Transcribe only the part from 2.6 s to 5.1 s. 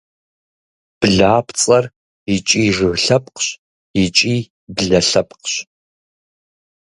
жыг лъэпкъщ, икӏи блэ